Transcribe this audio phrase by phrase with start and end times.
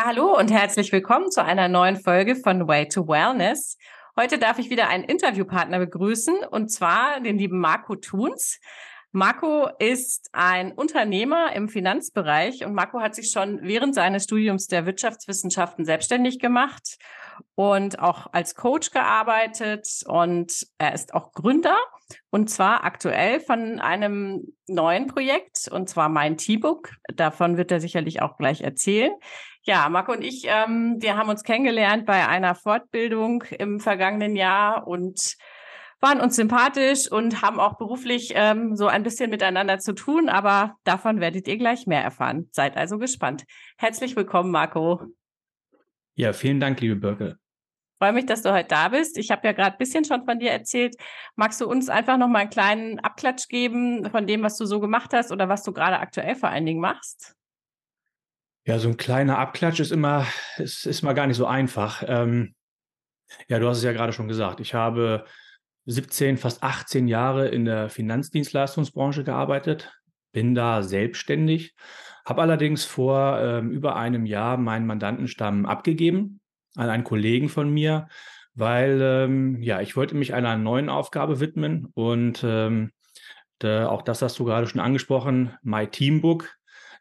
[0.00, 3.76] Ja, hallo und herzlich willkommen zu einer neuen Folge von Way to Wellness.
[4.18, 8.60] Heute darf ich wieder einen Interviewpartner begrüßen und zwar den lieben Marco Thuns.
[9.12, 14.86] Marco ist ein Unternehmer im Finanzbereich und Marco hat sich schon während seines Studiums der
[14.86, 16.96] Wirtschaftswissenschaften selbstständig gemacht
[17.54, 21.76] und auch als Coach gearbeitet und er ist auch Gründer
[22.30, 26.92] und zwar aktuell von einem neuen Projekt und zwar mein T-Book.
[27.14, 29.12] Davon wird er sicherlich auch gleich erzählen.
[29.62, 34.86] Ja, Marco und ich, ähm, wir haben uns kennengelernt bei einer Fortbildung im vergangenen Jahr
[34.86, 35.36] und
[36.00, 40.76] waren uns sympathisch und haben auch beruflich ähm, so ein bisschen miteinander zu tun, aber
[40.84, 42.48] davon werdet ihr gleich mehr erfahren.
[42.52, 43.44] Seid also gespannt.
[43.76, 45.02] Herzlich willkommen, Marco.
[46.14, 47.38] Ja, vielen Dank, liebe Birke.
[47.98, 49.18] Freue mich, dass du heute da bist.
[49.18, 50.96] Ich habe ja gerade ein bisschen schon von dir erzählt.
[51.36, 54.80] Magst du uns einfach noch mal einen kleinen Abklatsch geben von dem, was du so
[54.80, 57.36] gemacht hast oder was du gerade aktuell vor allen Dingen machst?
[58.64, 60.26] Ja, so ein kleiner Abklatsch ist immer,
[60.58, 62.02] ist, ist mal gar nicht so einfach.
[62.06, 62.54] Ähm,
[63.48, 64.60] ja, du hast es ja gerade schon gesagt.
[64.60, 65.24] Ich habe
[65.86, 69.92] 17, fast 18 Jahre in der Finanzdienstleistungsbranche gearbeitet,
[70.32, 71.74] bin da selbstständig,
[72.26, 76.40] habe allerdings vor ähm, über einem Jahr meinen Mandantenstamm abgegeben
[76.76, 78.08] an einen Kollegen von mir,
[78.54, 82.92] weil ähm, ja, ich wollte mich einer neuen Aufgabe widmen und ähm,
[83.58, 86.59] da, auch das hast du gerade schon angesprochen, My Teambook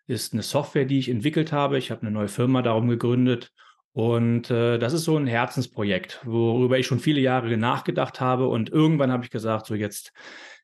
[0.09, 1.77] ist eine Software, die ich entwickelt habe.
[1.77, 3.52] Ich habe eine neue Firma darum gegründet
[3.93, 8.47] und äh, das ist so ein Herzensprojekt, worüber ich schon viele Jahre nachgedacht habe.
[8.47, 10.13] Und irgendwann habe ich gesagt, so jetzt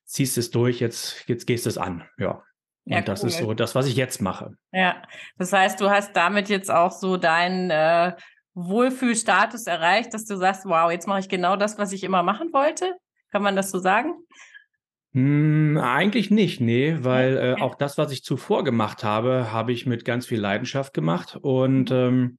[0.05, 2.03] ziehst du es durch, jetzt, jetzt gehst du es an.
[2.17, 2.43] Ja.
[2.88, 3.29] Ja, und das cool.
[3.29, 4.55] ist so das, was ich jetzt mache.
[4.71, 5.01] Ja,
[5.39, 8.13] das heißt, du hast damit jetzt auch so deinen äh,
[8.53, 12.53] Wohlfühlstatus erreicht, dass du sagst, wow, jetzt mache ich genau das, was ich immer machen
[12.53, 12.95] wollte.
[13.31, 14.13] Kann man das so sagen?
[15.16, 19.85] Hm, eigentlich nicht, nee, weil äh, auch das, was ich zuvor gemacht habe, habe ich
[19.85, 21.38] mit ganz viel Leidenschaft gemacht.
[21.41, 21.95] Und mhm.
[21.95, 22.38] ähm,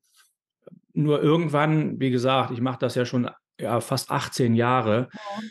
[0.93, 5.09] nur irgendwann, wie gesagt, ich mache das ja schon ja, fast 18 Jahre.
[5.11, 5.43] Ja.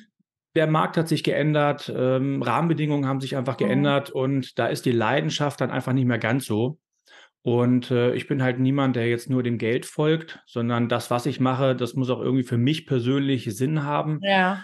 [0.54, 4.16] Der Markt hat sich geändert, ähm, Rahmenbedingungen haben sich einfach geändert ja.
[4.16, 6.78] und da ist die Leidenschaft dann einfach nicht mehr ganz so.
[7.42, 11.26] Und äh, ich bin halt niemand, der jetzt nur dem Geld folgt, sondern das, was
[11.26, 14.20] ich mache, das muss auch irgendwie für mich persönlich Sinn haben.
[14.22, 14.64] Ja.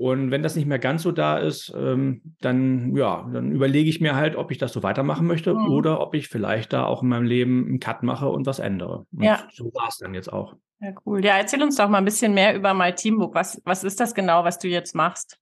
[0.00, 4.00] Und wenn das nicht mehr ganz so da ist, ähm, dann, ja, dann überlege ich
[4.00, 5.68] mir halt, ob ich das so weitermachen möchte mhm.
[5.68, 9.04] oder ob ich vielleicht da auch in meinem Leben einen Cut mache und was ändere.
[9.12, 9.46] Und ja.
[9.52, 10.56] so war es dann jetzt auch.
[10.80, 11.22] Ja, cool.
[11.22, 13.34] Ja, erzähl uns doch mal ein bisschen mehr über My Teambook.
[13.34, 15.38] Was, was ist das genau, was du jetzt machst?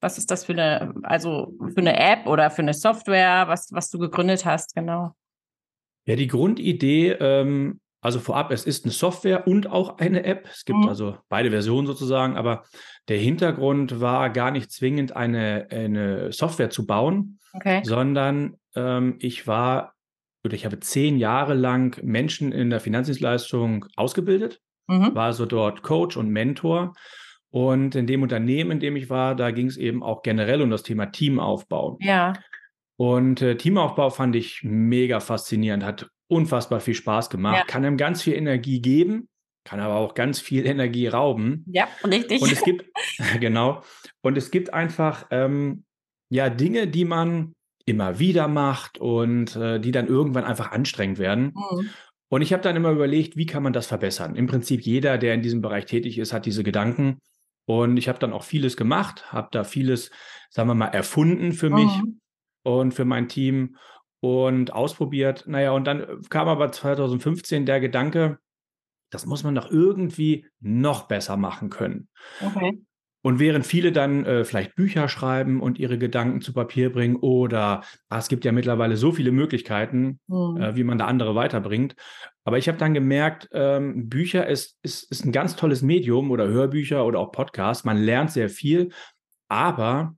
[0.00, 3.90] Was ist das für eine, also für eine App oder für eine Software, was, was
[3.90, 5.10] du gegründet hast, genau?
[6.06, 10.48] Ja, die Grundidee ähm, also vorab, es ist eine Software und auch eine App.
[10.52, 10.88] Es gibt mhm.
[10.88, 12.64] also beide Versionen sozusagen, aber
[13.08, 17.80] der Hintergrund war gar nicht zwingend eine, eine Software zu bauen, okay.
[17.84, 19.94] sondern ähm, ich war
[20.44, 25.14] oder ich habe zehn Jahre lang Menschen in der Finanzdienstleistung ausgebildet, mhm.
[25.14, 26.94] war also dort Coach und Mentor.
[27.50, 30.70] Und in dem Unternehmen, in dem ich war, da ging es eben auch generell um
[30.70, 31.98] das Thema Teamaufbau.
[32.00, 32.32] Ja.
[32.96, 37.64] Und äh, Teamaufbau fand ich mega faszinierend, hat unfassbar viel Spaß gemacht, ja.
[37.64, 39.28] kann einem ganz viel Energie geben,
[39.64, 41.64] kann aber auch ganz viel Energie rauben.
[41.68, 42.40] Ja, richtig.
[42.40, 42.86] Und es gibt,
[43.40, 43.82] genau,
[44.22, 45.84] und es gibt einfach ähm,
[46.30, 47.54] ja Dinge, die man
[47.84, 51.52] immer wieder macht und äh, die dann irgendwann einfach anstrengend werden.
[51.54, 51.90] Mhm.
[52.28, 54.36] Und ich habe dann immer überlegt, wie kann man das verbessern?
[54.36, 57.18] Im Prinzip jeder, der in diesem Bereich tätig ist, hat diese Gedanken.
[57.66, 60.10] Und ich habe dann auch vieles gemacht, habe da vieles,
[60.48, 62.20] sagen wir mal, erfunden für mich mhm.
[62.62, 63.76] und für mein Team
[64.22, 65.44] und ausprobiert.
[65.48, 68.38] Naja, und dann kam aber 2015 der Gedanke,
[69.10, 72.08] das muss man doch irgendwie noch besser machen können.
[72.40, 72.80] Okay.
[73.24, 77.82] Und während viele dann äh, vielleicht Bücher schreiben und ihre Gedanken zu Papier bringen oder
[78.08, 80.60] ah, es gibt ja mittlerweile so viele Möglichkeiten, mhm.
[80.60, 81.96] äh, wie man da andere weiterbringt.
[82.44, 86.46] Aber ich habe dann gemerkt, ähm, Bücher ist, ist, ist ein ganz tolles Medium oder
[86.46, 87.84] Hörbücher oder auch Podcasts.
[87.84, 88.90] Man lernt sehr viel,
[89.48, 90.16] aber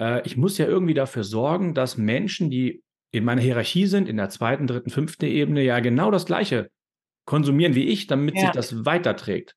[0.00, 4.16] äh, ich muss ja irgendwie dafür sorgen, dass Menschen, die in meiner Hierarchie sind, in
[4.16, 6.70] der zweiten, dritten, fünften Ebene ja genau das Gleiche
[7.24, 8.42] konsumieren wie ich, damit ja.
[8.42, 9.56] sich das weiterträgt.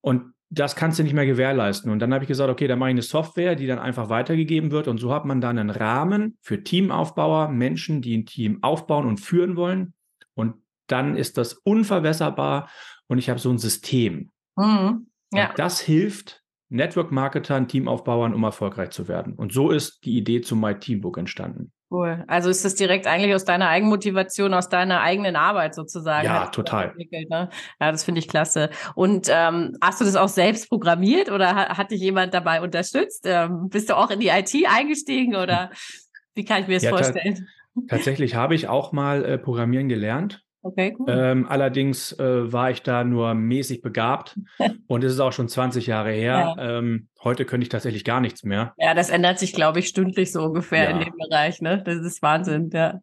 [0.00, 1.90] Und das kannst du nicht mehr gewährleisten.
[1.90, 4.70] Und dann habe ich gesagt, okay, dann mache ich eine Software, die dann einfach weitergegeben
[4.70, 4.88] wird.
[4.88, 9.18] Und so hat man dann einen Rahmen für Teamaufbauer, Menschen, die ein Team aufbauen und
[9.18, 9.94] führen wollen.
[10.34, 10.54] Und
[10.86, 12.68] dann ist das unverwässerbar
[13.06, 14.30] und ich habe so ein System.
[14.56, 15.06] Mhm.
[15.32, 15.50] Ja.
[15.50, 19.34] Und das hilft Network-Marketern, Teamaufbauern, um erfolgreich zu werden.
[19.34, 21.72] Und so ist die Idee zum My Teambook entstanden.
[21.94, 22.24] Cool.
[22.26, 26.26] Also ist das direkt eigentlich aus deiner Eigenmotivation, aus deiner eigenen Arbeit sozusagen?
[26.26, 26.92] Ja, total.
[26.96, 27.48] Ne?
[27.80, 28.70] Ja, das finde ich klasse.
[28.96, 33.26] Und ähm, hast du das auch selbst programmiert oder hat, hat dich jemand dabei unterstützt?
[33.26, 35.70] Ähm, bist du auch in die IT eingestiegen oder
[36.34, 37.46] wie kann ich mir das ja, vorstellen?
[37.88, 41.06] tatsächlich habe ich auch mal äh, Programmieren gelernt Okay, cool.
[41.10, 44.40] Ähm, allerdings äh, war ich da nur mäßig begabt
[44.86, 46.54] und es ist auch schon 20 Jahre her.
[46.56, 46.78] Ja.
[46.78, 48.72] Ähm, heute könnte ich tatsächlich gar nichts mehr.
[48.78, 50.90] Ja, das ändert sich, glaube ich, stündlich so ungefähr ja.
[50.90, 51.60] in dem Bereich.
[51.60, 51.82] Ne?
[51.84, 53.00] Das ist Wahnsinn, ja.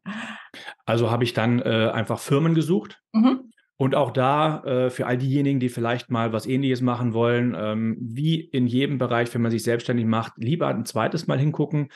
[0.86, 3.00] Also habe ich dann äh, einfach Firmen gesucht.
[3.14, 3.52] Mhm.
[3.78, 7.96] Und auch da äh, für all diejenigen, die vielleicht mal was Ähnliches machen wollen, ähm,
[8.00, 11.90] wie in jedem Bereich, wenn man sich selbstständig macht, lieber ein zweites Mal hingucken.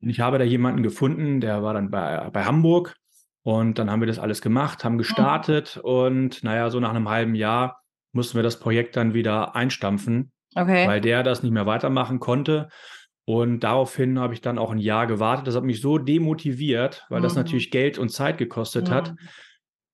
[0.00, 2.96] Und ich habe da jemanden gefunden, der war dann bei, bei Hamburg
[3.48, 4.98] und dann haben wir das alles gemacht, haben hm.
[4.98, 5.90] gestartet mhm.
[5.90, 7.80] und naja, so nach einem halben Jahr
[8.12, 10.86] mussten wir das Projekt dann wieder einstampfen, okay.
[10.86, 12.68] weil der das nicht mehr weitermachen konnte.
[13.24, 15.46] Und daraufhin habe ich dann auch ein Jahr gewartet.
[15.46, 17.22] Das hat mich so demotiviert, weil mhm.
[17.22, 18.92] das natürlich Geld und Zeit gekostet mhm.
[18.92, 19.14] hat.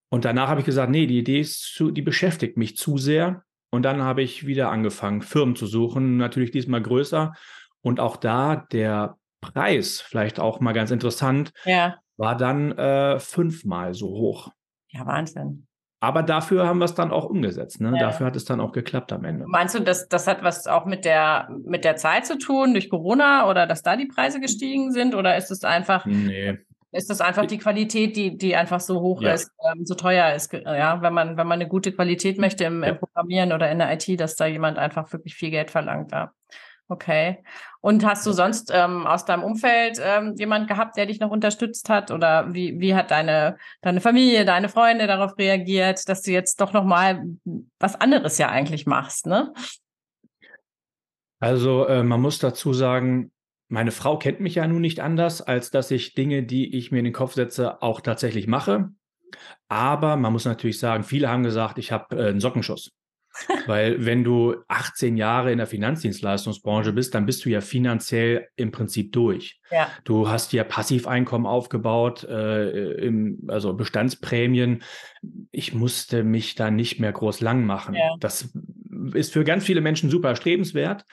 [0.09, 3.45] Und danach habe ich gesagt, nee, die Idee ist zu, die beschäftigt mich zu sehr.
[3.71, 7.35] Und dann habe ich wieder angefangen, Firmen zu suchen, natürlich diesmal größer.
[7.83, 13.95] Und auch da der Preis, vielleicht auch mal ganz interessant, ja war dann äh, fünfmal
[13.95, 14.53] so hoch.
[14.89, 15.67] Ja, Wahnsinn.
[16.05, 17.81] Aber dafür haben wir es dann auch umgesetzt.
[17.81, 17.93] Ne?
[17.95, 18.07] Ja.
[18.07, 19.47] Dafür hat es dann auch geklappt am Ende.
[19.47, 22.91] Meinst du, dass das hat was auch mit der, mit der Zeit zu tun, durch
[22.91, 25.15] Corona oder dass da die Preise gestiegen sind?
[25.15, 26.59] Oder ist es einfach, nee.
[26.93, 29.33] ist das einfach die Qualität, die, die einfach so hoch ja.
[29.33, 30.53] ist, ähm, so teuer ist?
[30.53, 32.91] Ja, wenn man, wenn man eine gute Qualität möchte im, ja.
[32.91, 36.13] im, Programmieren oder in der IT, dass da jemand einfach wirklich viel Geld verlangt.
[36.13, 36.33] Ja.
[36.89, 37.43] Okay.
[37.81, 41.89] Und hast du sonst ähm, aus deinem Umfeld ähm, jemand gehabt, der dich noch unterstützt
[41.89, 42.11] hat?
[42.11, 46.73] Oder wie, wie hat deine, deine Familie, deine Freunde darauf reagiert, dass du jetzt doch
[46.75, 47.25] nochmal
[47.79, 49.53] was anderes ja eigentlich machst, ne?
[51.41, 53.33] Also äh, man muss dazu sagen,
[53.69, 56.99] meine Frau kennt mich ja nun nicht anders, als dass ich Dinge, die ich mir
[56.99, 58.91] in den Kopf setze, auch tatsächlich mache.
[59.69, 62.93] Aber man muss natürlich sagen, viele haben gesagt, ich habe äh, einen Sockenschuss.
[63.67, 68.71] Weil wenn du 18 Jahre in der Finanzdienstleistungsbranche bist, dann bist du ja finanziell im
[68.71, 69.61] Prinzip durch.
[69.71, 69.89] Ja.
[70.05, 74.83] Du hast ja Passiveinkommen aufgebaut, äh, im, also Bestandsprämien.
[75.51, 77.95] Ich musste mich da nicht mehr groß lang machen.
[77.95, 78.15] Ja.
[78.21, 78.53] Das
[79.15, 81.05] ist für ganz viele Menschen super strebenswert.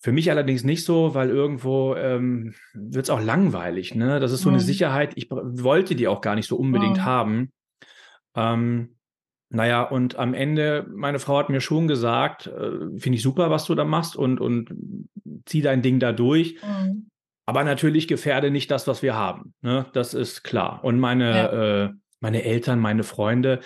[0.00, 3.94] Für mich allerdings nicht so, weil irgendwo ähm, wird es auch langweilig.
[3.94, 4.20] Ne?
[4.20, 4.56] Das ist so mhm.
[4.56, 7.04] eine Sicherheit, ich wollte die auch gar nicht so unbedingt mhm.
[7.04, 7.52] haben.
[8.36, 8.93] Ähm,
[9.54, 13.64] naja, und am Ende, meine Frau hat mir schon gesagt, äh, finde ich super, was
[13.66, 14.74] du da machst und, und
[15.46, 16.60] zieh dein Ding da durch.
[16.62, 17.08] Mhm.
[17.46, 19.54] Aber natürlich gefährde nicht das, was wir haben.
[19.60, 19.86] Ne?
[19.92, 20.82] Das ist klar.
[20.82, 21.84] Und meine, ja.
[21.84, 21.90] äh,
[22.20, 23.60] meine Eltern, meine Freunde,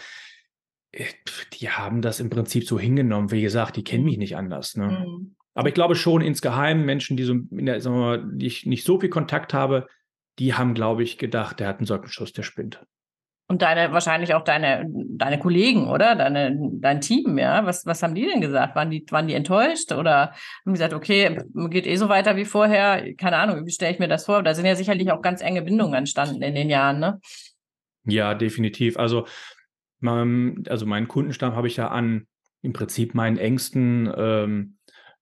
[0.92, 1.04] äh,
[1.54, 3.30] die haben das im Prinzip so hingenommen.
[3.30, 4.76] Wie gesagt, die kennen mich nicht anders.
[4.76, 5.06] Ne?
[5.06, 5.36] Mhm.
[5.54, 8.66] Aber ich glaube schon insgeheim, Menschen, die so in der, sagen wir mal, die ich
[8.66, 9.86] nicht so viel Kontakt habe,
[10.38, 12.84] die haben, glaube ich, gedacht, der hat einen Sockenschuss, der spinnt.
[13.50, 16.14] Und deine, wahrscheinlich auch deine, deine Kollegen, oder?
[16.14, 17.64] Deine, dein Team, ja?
[17.64, 18.76] Was, was haben die denn gesagt?
[18.76, 20.32] Waren die, waren die enttäuscht oder
[20.66, 21.40] haben gesagt, okay,
[21.70, 23.14] geht eh so weiter wie vorher?
[23.14, 24.42] Keine Ahnung, wie stelle ich mir das vor?
[24.42, 27.20] Da sind ja sicherlich auch ganz enge Bindungen entstanden in den Jahren, ne?
[28.04, 28.98] Ja, definitiv.
[28.98, 29.26] Also,
[30.02, 32.26] also meinen Kundenstamm habe ich ja an
[32.60, 34.77] im Prinzip meinen engsten ähm, äh,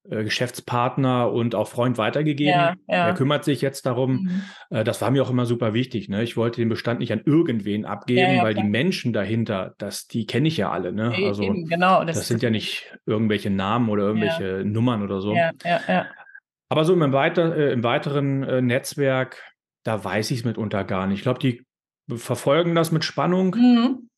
[0.09, 2.53] Geschäftspartner und auch Freund weitergegeben.
[2.53, 3.09] Ja, ja.
[3.09, 4.13] Er kümmert sich jetzt darum.
[4.13, 4.43] Mhm.
[4.71, 6.09] Äh, das war mir auch immer super wichtig.
[6.09, 6.23] Ne?
[6.23, 8.65] Ich wollte den Bestand nicht an irgendwen abgeben, ja, weil klar.
[8.65, 10.93] die Menschen dahinter, das, die kenne ich ja alle.
[10.93, 11.13] Ne?
[11.25, 12.05] Also Eben, genau.
[12.05, 15.37] Das, das sind ja nicht irgendwelche Namen oder irgendwelche Nummern oder so.
[16.69, 19.53] Aber so im, weiter, äh, im weiteren äh, Netzwerk,
[19.85, 21.19] da weiß ich es mitunter gar nicht.
[21.19, 21.65] Ich glaube, die
[22.17, 23.55] verfolgen das mit Spannung.
[23.55, 24.09] Mhm.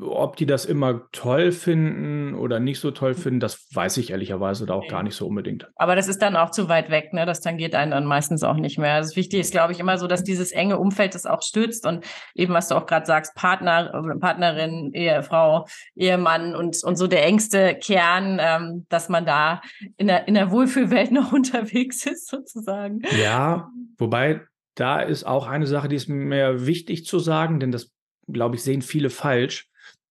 [0.00, 4.66] Ob die das immer toll finden oder nicht so toll finden, das weiß ich ehrlicherweise
[4.66, 4.88] da auch okay.
[4.88, 5.68] gar nicht so unbedingt.
[5.76, 7.26] Aber das ist dann auch zu weit weg, ne?
[7.26, 8.98] Das tangiert einen dann meistens auch nicht mehr.
[8.98, 12.04] Das Wichtige ist, glaube ich, immer so, dass dieses enge Umfeld das auch stützt und
[12.34, 17.76] eben, was du auch gerade sagst, Partner, Partnerin, Ehefrau, Ehemann und, und so der engste
[17.76, 19.60] Kern, ähm, dass man da
[19.96, 23.02] in der, in der Wohlfühlwelt noch unterwegs ist, sozusagen.
[23.16, 24.40] Ja, wobei
[24.74, 27.92] da ist auch eine Sache, die ist mir wichtig zu sagen, denn das
[28.28, 29.68] glaube ich, sehen viele falsch.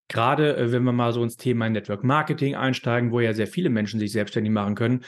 [0.07, 3.69] Gerade äh, wenn wir mal so ins Thema Network Marketing einsteigen, wo ja sehr viele
[3.69, 5.03] Menschen sich selbstständig machen können.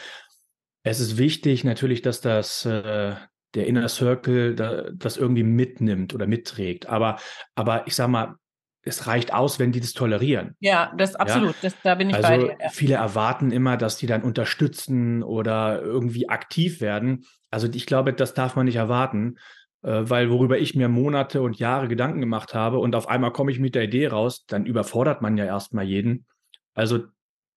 [0.84, 3.16] Es ist wichtig natürlich, dass das äh,
[3.56, 6.88] der Inner Circle da, das irgendwie mitnimmt oder mitträgt.
[6.88, 7.18] Aber,
[7.56, 8.36] aber ich sage mal,
[8.84, 10.56] es reicht aus, wenn die das tolerieren.
[10.60, 11.56] Ja, das absolut.
[11.56, 11.60] Ja?
[11.64, 12.58] Das, da bin ich also bei dir.
[12.72, 17.26] Viele erwarten immer, dass die dann unterstützen oder irgendwie aktiv werden.
[17.52, 19.38] Also ich glaube, das darf man nicht erwarten,
[19.82, 23.60] weil worüber ich mir Monate und Jahre Gedanken gemacht habe und auf einmal komme ich
[23.60, 26.26] mit der Idee raus, dann überfordert man ja erstmal jeden.
[26.74, 27.00] Also,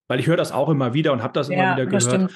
[0.09, 2.33] weil ich höre das auch immer wieder und habe das ja, immer wieder gehört.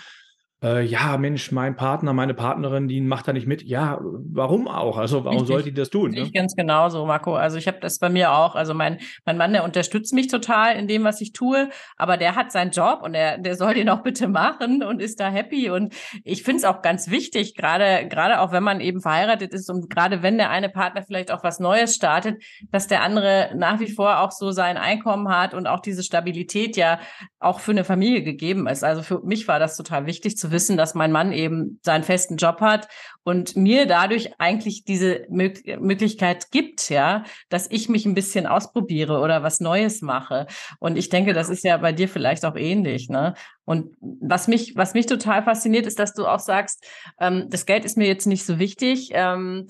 [0.63, 3.63] Äh, ja, Mensch, mein Partner, meine Partnerin, die macht da nicht mit.
[3.63, 4.97] Ja, warum auch?
[4.97, 5.55] Also warum Richtig.
[5.55, 6.13] sollte die das tun?
[6.13, 6.21] Ne?
[6.21, 7.35] Ich ganz genauso, Marco.
[7.35, 8.55] Also ich habe das bei mir auch.
[8.55, 12.37] Also mein, mein Mann, der unterstützt mich total in dem, was ich tue, aber der
[12.37, 15.69] hat seinen Job und der, der soll den auch bitte machen und ist da happy.
[15.69, 15.95] Und
[16.25, 19.91] ich finde es auch ganz wichtig, gerade, gerade auch wenn man eben verheiratet ist und
[19.91, 23.93] gerade wenn der eine Partner vielleicht auch was Neues startet, dass der andere nach wie
[23.93, 26.99] vor auch so sein Einkommen hat und auch diese Stabilität ja
[27.41, 28.83] auch für eine Familie gegeben ist.
[28.83, 32.05] Also für mich war das total wichtig zu zu wissen, dass mein Mann eben seinen
[32.05, 32.89] festen Job hat
[33.25, 35.51] und mir dadurch eigentlich diese Mö
[35.81, 40.47] Möglichkeit gibt, ja, dass ich mich ein bisschen ausprobiere oder was Neues mache.
[40.79, 43.35] Und ich denke, das ist ja bei dir vielleicht auch ähnlich, ne?
[43.65, 46.87] Und was mich, was mich total fasziniert, ist, dass du auch sagst,
[47.19, 49.11] ähm, das Geld ist mir jetzt nicht so wichtig.
[49.13, 49.67] Ähm,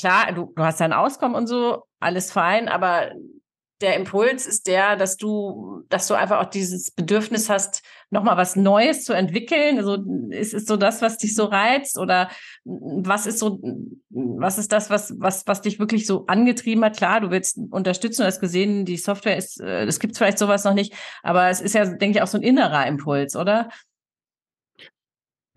[0.00, 3.10] klar, du, du hast dein Auskommen und so, alles fein, aber
[3.82, 8.56] der Impuls ist der, dass du, dass du einfach auch dieses Bedürfnis hast, nochmal was
[8.56, 9.78] Neues zu entwickeln.
[9.78, 11.98] Also ist es so das, was dich so reizt?
[11.98, 12.30] Oder
[12.64, 13.60] was ist so,
[14.10, 16.96] was ist das, was, was, was dich wirklich so angetrieben hat?
[16.96, 20.64] Klar, du willst unterstützen, du hast gesehen, die Software ist, äh, es gibt vielleicht sowas
[20.64, 23.68] noch nicht, aber es ist ja, denke ich, auch so ein innerer Impuls, oder?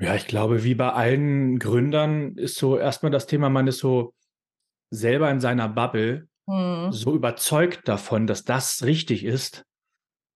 [0.01, 4.13] Ja, ich glaube, wie bei allen Gründern ist so erstmal das Thema, man ist so
[4.91, 6.91] selber in seiner Bubble mhm.
[6.91, 9.65] so überzeugt davon, dass das richtig ist.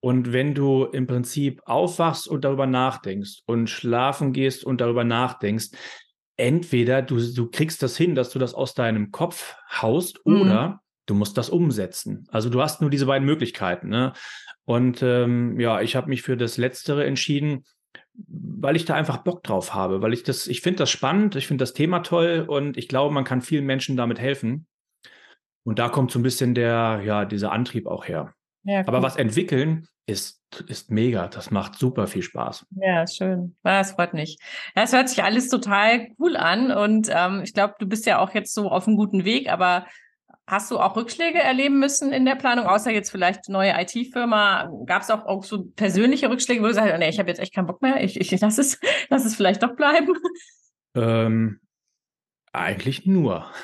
[0.03, 5.69] Und wenn du im Prinzip aufwachst und darüber nachdenkst und schlafen gehst und darüber nachdenkst,
[6.36, 10.41] entweder du, du kriegst das hin, dass du das aus deinem Kopf haust mhm.
[10.41, 12.27] oder du musst das umsetzen.
[12.31, 13.88] Also du hast nur diese beiden Möglichkeiten.
[13.88, 14.12] Ne?
[14.65, 17.63] Und ähm, ja, ich habe mich für das Letztere entschieden,
[18.13, 21.48] weil ich da einfach Bock drauf habe, weil ich das, ich finde das spannend, ich
[21.48, 24.67] finde das Thema toll und ich glaube, man kann vielen Menschen damit helfen.
[25.63, 28.33] Und da kommt so ein bisschen der, ja, dieser Antrieb auch her.
[28.63, 28.86] Ja, cool.
[28.88, 31.27] Aber was entwickeln ist, ist mega.
[31.27, 32.65] Das macht super viel Spaß.
[32.72, 33.55] Ja, schön.
[33.63, 34.38] Das freut mich.
[34.75, 36.72] Ja, es hört sich alles total cool an.
[36.72, 39.86] Und ähm, ich glaube, du bist ja auch jetzt so auf einem guten Weg, aber
[40.46, 44.70] Hast du auch Rückschläge erleben müssen in der Planung, außer jetzt vielleicht neue IT-Firma?
[44.86, 47.53] Gab es auch, auch so persönliche Rückschläge, wo du sagst, nee, ich habe jetzt echt
[47.55, 48.77] keinen Bock mehr, ich, ich lass es,
[49.10, 50.13] lass es vielleicht doch bleiben?
[50.96, 51.62] Ähm,
[52.51, 53.46] eigentlich nur.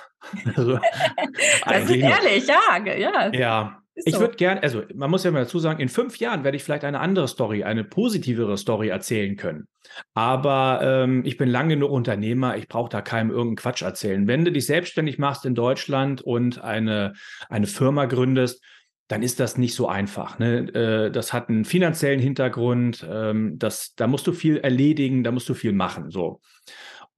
[0.54, 0.78] Also,
[1.66, 2.78] das ist ehrlich, ja.
[2.86, 3.79] Ja, ja.
[4.06, 4.20] Ich so.
[4.20, 6.84] würde gerne, also man muss ja mal dazu sagen, in fünf Jahren werde ich vielleicht
[6.84, 9.68] eine andere Story, eine positivere Story erzählen können.
[10.14, 14.28] Aber ähm, ich bin lange genug Unternehmer, ich brauche da keinem irgendeinen Quatsch erzählen.
[14.28, 17.14] Wenn du dich selbstständig machst in Deutschland und eine,
[17.50, 18.64] eine Firma gründest,
[19.10, 20.38] dann ist das nicht so einfach.
[20.38, 20.70] Ne?
[20.74, 25.50] Äh, das hat einen finanziellen Hintergrund, ähm, das, da musst du viel erledigen, da musst
[25.50, 26.12] du viel machen.
[26.12, 26.42] So.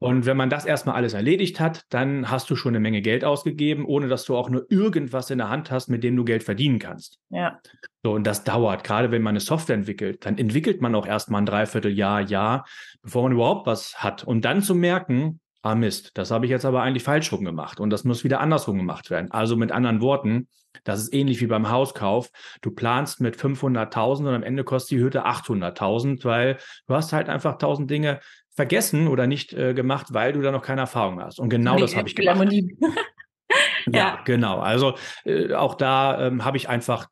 [0.01, 3.23] Und wenn man das erstmal alles erledigt hat, dann hast du schon eine Menge Geld
[3.23, 6.41] ausgegeben, ohne dass du auch nur irgendwas in der Hand hast, mit dem du Geld
[6.41, 7.19] verdienen kannst.
[7.29, 7.59] Ja.
[8.01, 8.83] So, und das dauert.
[8.83, 12.65] Gerade wenn man eine Software entwickelt, dann entwickelt man auch erstmal ein Dreivierteljahr, Jahr,
[13.03, 14.23] bevor man überhaupt was hat.
[14.23, 17.79] Und dann zu merken, ah Mist, das habe ich jetzt aber eigentlich falsch rum gemacht
[17.79, 19.29] und das muss wieder andersrum gemacht werden.
[19.29, 20.47] Also mit anderen Worten,
[20.83, 22.31] das ist ähnlich wie beim Hauskauf.
[22.61, 27.29] Du planst mit 500.000 und am Ende kostet die Hütte 800.000, weil du hast halt
[27.29, 28.19] einfach 1000 Dinge
[28.61, 31.39] vergessen oder nicht äh, gemacht, weil du da noch keine Erfahrung hast.
[31.39, 32.47] Und genau das habe ich gemacht.
[33.87, 34.59] ja, ja, genau.
[34.59, 34.93] Also
[35.25, 37.07] äh, auch da ähm, habe ich einfach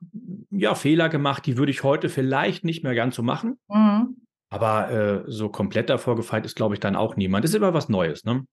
[0.52, 3.58] ja Fehler gemacht, die würde ich heute vielleicht nicht mehr ganz so machen.
[3.68, 4.18] Mhm.
[4.52, 7.44] Aber äh, so komplett davor gefeit ist, glaube ich, dann auch niemand.
[7.44, 8.26] Das ist immer was Neues.
[8.26, 8.46] Ne?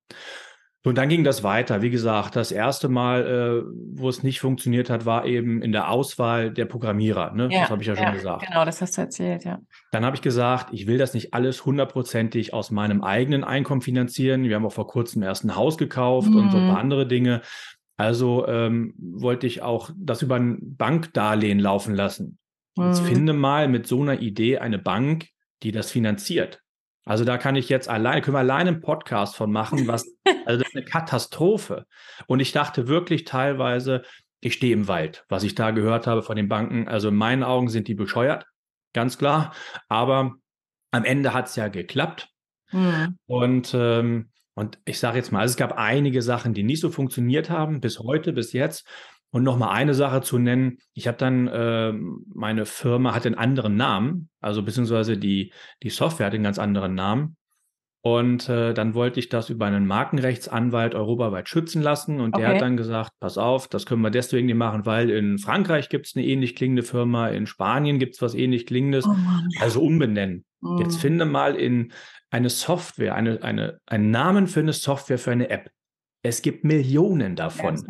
[0.87, 1.83] Und dann ging das weiter.
[1.83, 5.91] Wie gesagt, das erste Mal, äh, wo es nicht funktioniert hat, war eben in der
[5.91, 7.33] Auswahl der Programmierer.
[7.33, 7.49] Ne?
[7.51, 8.47] Ja, das habe ich ja, ja schon gesagt.
[8.47, 9.59] Genau, das hast du erzählt, ja.
[9.91, 14.45] Dann habe ich gesagt, ich will das nicht alles hundertprozentig aus meinem eigenen Einkommen finanzieren.
[14.45, 16.37] Wir haben auch vor kurzem erst ein Haus gekauft mhm.
[16.37, 16.83] und so ein paar mhm.
[16.83, 17.43] andere Dinge.
[17.97, 22.39] Also ähm, wollte ich auch das über ein Bankdarlehen laufen lassen.
[22.77, 22.85] Mhm.
[22.85, 25.27] Jetzt finde mal mit so einer Idee eine Bank,
[25.65, 26.63] die das finanziert.
[27.07, 30.05] Also da kann ich jetzt allein, können wir alleine einen Podcast von machen, was,
[30.45, 31.87] also das ist eine Katastrophe.
[32.27, 34.03] Und ich dachte wirklich teilweise,
[34.41, 36.89] ich stehe im Wald, was ich da gehört habe von den Banken.
[36.89, 38.47] Also in meinen Augen sind die bescheuert,
[38.93, 39.55] ganz klar.
[39.89, 40.35] Aber
[40.91, 42.29] am Ende hat es ja geklappt.
[42.73, 43.17] Mhm.
[43.27, 46.91] Und, ähm, und ich sage jetzt mal, also es gab einige Sachen, die nicht so
[46.91, 48.85] funktioniert haben, bis heute, bis jetzt.
[49.37, 50.79] Und noch mal eine Sache zu nennen.
[50.95, 51.93] Ich habe dann, äh,
[52.33, 55.53] meine Firma hat einen anderen Namen, also beziehungsweise die,
[55.83, 57.37] die Software hat einen ganz anderen Namen.
[58.01, 62.19] Und äh, dann wollte ich das über einen Markenrechtsanwalt europaweit schützen lassen.
[62.19, 62.47] Und okay.
[62.47, 65.91] der hat dann gesagt, pass auf, das können wir deswegen nicht machen, weil in Frankreich
[65.91, 69.07] gibt es eine ähnlich klingende Firma, in Spanien gibt es was ähnlich klingendes.
[69.07, 69.15] Oh
[69.61, 70.47] also umbenennen.
[70.63, 70.79] Mm.
[70.79, 71.93] Jetzt finde mal in
[72.31, 75.69] eine Software, eine, eine, einen Namen für eine Software für eine App.
[76.29, 77.77] Es gibt Millionen davon.
[77.77, 77.83] Ja,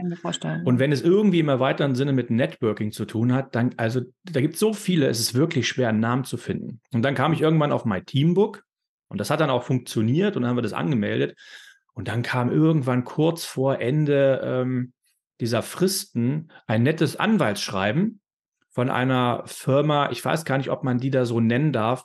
[0.65, 4.41] und wenn es irgendwie im erweiterten Sinne mit Networking zu tun hat, dann, also da
[4.41, 6.81] gibt es so viele, es ist wirklich schwer, einen Namen zu finden.
[6.93, 8.65] Und dann kam ich irgendwann auf mein Teambook
[9.09, 11.37] Und das hat dann auch funktioniert und dann haben wir das angemeldet.
[11.93, 14.93] Und dann kam irgendwann kurz vor Ende ähm,
[15.41, 18.21] dieser Fristen ein nettes Anwaltsschreiben
[18.71, 22.05] von einer Firma, ich weiß gar nicht, ob man die da so nennen darf.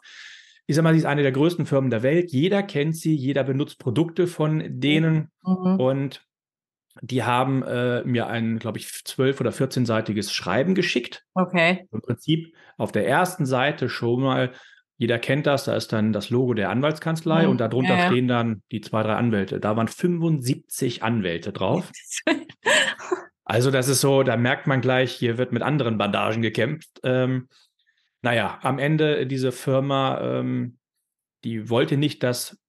[0.68, 2.32] Ich sag mal, sie ist eine der größten Firmen der Welt.
[2.32, 5.32] Jeder kennt sie, jeder benutzt Produkte von denen.
[5.44, 5.80] Mhm.
[5.80, 6.26] Und
[7.02, 11.24] die haben äh, mir ein, glaube ich, zwölf- oder 14-seitiges Schreiben geschickt.
[11.34, 11.88] Okay.
[11.92, 14.52] Im Prinzip auf der ersten Seite schon mal,
[14.98, 17.50] jeder kennt das, da ist dann das Logo der Anwaltskanzlei mhm.
[17.50, 18.08] und darunter ja, ja.
[18.08, 19.60] stehen dann die zwei, drei Anwälte.
[19.60, 21.92] Da waren 75 Anwälte drauf.
[23.46, 27.00] also das ist so, da merkt man gleich, hier wird mit anderen Bandagen gekämpft.
[27.04, 27.48] Ähm,
[28.22, 30.78] naja, am Ende diese Firma, ähm,
[31.44, 32.60] die wollte nicht, dass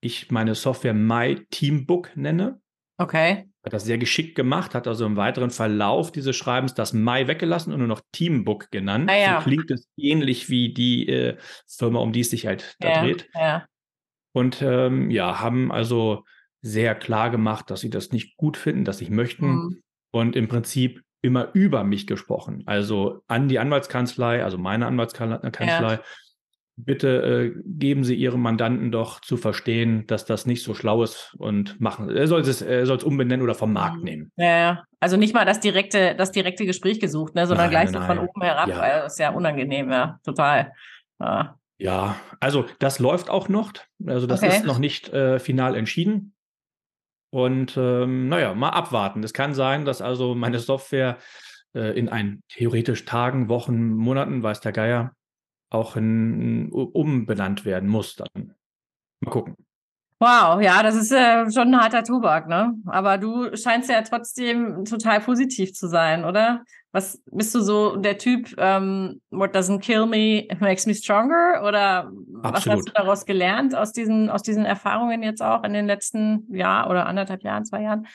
[0.00, 2.60] ich meine Software My Teambook nenne.
[2.98, 7.26] Okay hat das sehr geschickt gemacht, hat also im weiteren Verlauf dieses Schreibens das Mai
[7.26, 9.10] weggelassen und nur noch Teambook genannt.
[9.10, 9.40] Ah, ja.
[9.40, 13.02] So klingt es ähnlich wie die äh, Firma, um die es sich halt da ja,
[13.02, 13.28] dreht.
[13.34, 13.66] Ja.
[14.32, 16.24] Und ähm, ja, haben also
[16.60, 19.82] sehr klar gemacht, dass sie das nicht gut finden, dass sie möchten mhm.
[20.12, 22.62] und im Prinzip immer über mich gesprochen.
[22.66, 26.00] Also an die Anwaltskanzlei, also meine Anwaltskanzlei, ja
[26.76, 31.34] bitte äh, geben Sie Ihrem Mandanten doch zu verstehen, dass das nicht so schlau ist
[31.38, 32.10] und machen.
[32.10, 34.04] Er soll es, er soll es umbenennen oder vom Markt mhm.
[34.04, 34.32] nehmen.
[34.36, 34.84] Ja, ja.
[35.00, 38.06] Also nicht mal das direkte, das direkte Gespräch gesucht, ne, sondern nein, gleich nein, so
[38.06, 38.68] von oben herab.
[38.68, 38.80] Ja.
[38.80, 40.72] Also ist ja unangenehm, ja, total.
[41.20, 41.58] Ja.
[41.78, 43.72] ja, also das läuft auch noch.
[44.06, 44.56] Also das okay.
[44.56, 46.34] ist noch nicht äh, final entschieden.
[47.34, 49.24] Und ähm, naja, mal abwarten.
[49.24, 51.18] Es kann sein, dass also meine Software
[51.74, 55.16] äh, in ein theoretisch Tagen, Wochen, Monaten, weiß der Geier,
[55.68, 58.54] auch in, umbenannt werden muss dann.
[59.18, 59.56] Mal gucken.
[60.24, 62.72] Wow, ja, das ist äh, schon ein harter Tobak, ne?
[62.86, 66.64] Aber du scheinst ja trotzdem total positiv zu sein, oder?
[66.92, 71.62] Was bist du so der Typ, ähm, what doesn't kill me makes me stronger?
[71.68, 72.42] Oder Absolut.
[72.42, 76.46] was hast du daraus gelernt aus diesen, aus diesen Erfahrungen jetzt auch in den letzten
[76.54, 78.06] Jahr oder anderthalb Jahren, zwei Jahren?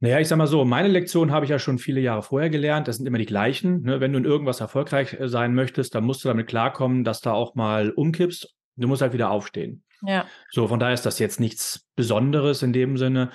[0.00, 2.88] Naja, ich sag mal so, meine Lektion habe ich ja schon viele Jahre vorher gelernt.
[2.88, 3.82] Das sind immer die gleichen.
[3.82, 4.00] Ne?
[4.00, 7.30] Wenn du in irgendwas erfolgreich äh, sein möchtest, dann musst du damit klarkommen, dass da
[7.30, 8.52] auch mal umkippst.
[8.74, 9.84] Du musst halt wieder aufstehen.
[10.02, 10.26] Ja.
[10.50, 13.30] So, von daher ist das jetzt nichts Besonderes in dem Sinne.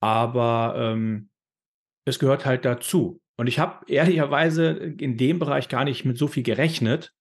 [0.00, 1.28] Aber ähm,
[2.04, 3.20] es gehört halt dazu.
[3.36, 7.12] Und ich habe ehrlicherweise in dem Bereich gar nicht mit so viel gerechnet.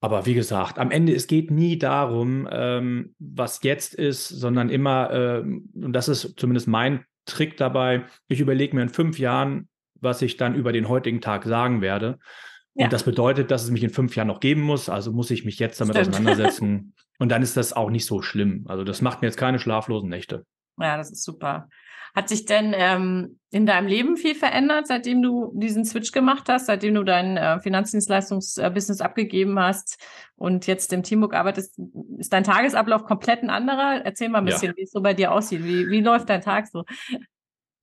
[0.00, 5.10] Aber wie gesagt, am Ende, es geht nie darum, ähm, was jetzt ist, sondern immer,
[5.10, 8.04] ähm, und das ist zumindest mein Trick dabei.
[8.28, 12.18] Ich überlege mir in fünf Jahren, was ich dann über den heutigen Tag sagen werde.
[12.74, 12.84] Ja.
[12.84, 14.90] Und das bedeutet, dass es mich in fünf Jahren noch geben muss.
[14.90, 16.16] Also muss ich mich jetzt damit Stimmt.
[16.16, 16.94] auseinandersetzen.
[17.18, 18.64] Und dann ist das auch nicht so schlimm.
[18.68, 20.44] Also das macht mir jetzt keine schlaflosen Nächte.
[20.78, 21.68] Ja, das ist super.
[22.14, 26.66] Hat sich denn ähm, in deinem Leben viel verändert, seitdem du diesen Switch gemacht hast,
[26.66, 29.98] seitdem du dein äh, Finanzdienstleistungsbusiness abgegeben hast
[30.36, 31.80] und jetzt im Teambook arbeitest?
[32.18, 34.04] Ist dein Tagesablauf komplett ein anderer?
[34.04, 34.76] Erzähl mal ein bisschen, ja.
[34.76, 35.64] wie es so bei dir aussieht.
[35.64, 36.84] Wie, wie läuft dein Tag so?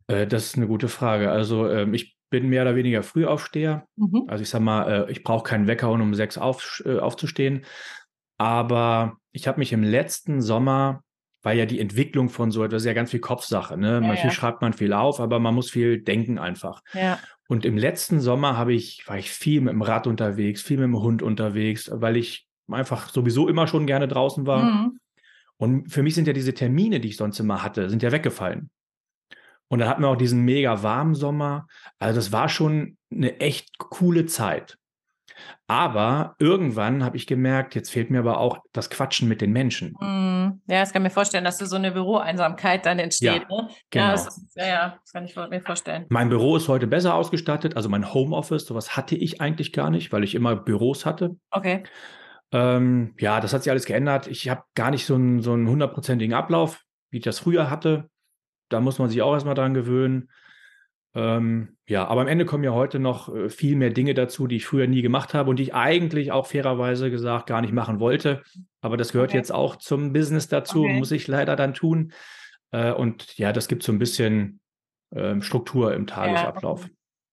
[0.07, 1.29] Äh, das ist eine gute Frage.
[1.29, 3.85] Also ähm, ich bin mehr oder weniger Frühaufsteher.
[3.97, 4.25] Mhm.
[4.27, 7.65] Also ich sag mal, äh, ich brauche keinen Wecker, um sechs auf, äh, aufzustehen.
[8.37, 11.03] Aber ich habe mich im letzten Sommer
[11.43, 13.77] weil ja die Entwicklung von so etwas ja ganz viel Kopfsache.
[13.77, 13.93] Ne?
[13.93, 14.31] Ja, Natürlich ja.
[14.31, 16.81] schreibt man viel auf, aber man muss viel denken einfach.
[16.93, 17.19] Ja.
[17.47, 20.85] Und im letzten Sommer habe ich, war ich viel mit dem Rad unterwegs, viel mit
[20.85, 24.63] dem Hund unterwegs, weil ich einfach sowieso immer schon gerne draußen war.
[24.63, 24.99] Mhm.
[25.57, 28.69] Und für mich sind ja diese Termine, die ich sonst immer hatte, sind ja weggefallen.
[29.67, 31.67] Und dann hatten wir auch diesen mega warmen Sommer.
[31.99, 34.77] Also das war schon eine echt coole Zeit.
[35.67, 39.93] Aber irgendwann habe ich gemerkt, jetzt fehlt mir aber auch das Quatschen mit den Menschen.
[39.99, 43.45] Mm, ja, das kann mir vorstellen, dass so eine Büroeinsamkeit dann entsteht.
[43.49, 43.69] Ja, ne?
[43.89, 44.05] genau.
[44.05, 46.05] ja, das ist, ja, ja, das kann ich mir vorstellen.
[46.09, 50.11] Mein Büro ist heute besser ausgestattet, also mein Homeoffice, sowas hatte ich eigentlich gar nicht,
[50.11, 51.37] weil ich immer Büros hatte.
[51.51, 51.83] Okay.
[52.51, 54.27] Ähm, ja, das hat sich alles geändert.
[54.27, 58.09] Ich habe gar nicht so einen so hundertprozentigen Ablauf, wie ich das früher hatte.
[58.69, 60.29] Da muss man sich auch erstmal dran gewöhnen.
[61.13, 64.57] Ähm, ja, aber am Ende kommen ja heute noch äh, viel mehr Dinge dazu, die
[64.57, 67.99] ich früher nie gemacht habe und die ich eigentlich auch fairerweise gesagt gar nicht machen
[67.99, 68.43] wollte.
[68.79, 69.37] Aber das gehört okay.
[69.37, 70.93] jetzt auch zum Business dazu, okay.
[70.93, 72.13] muss ich leider dann tun.
[72.71, 74.61] Äh, und ja, das gibt so ein bisschen
[75.13, 76.83] äh, Struktur im Tagesablauf.
[76.83, 76.89] Ja,